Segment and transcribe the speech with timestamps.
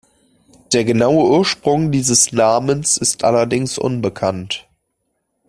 [0.73, 4.67] Der genaue Ursprung dieses Namens ist allerdings unbekannt.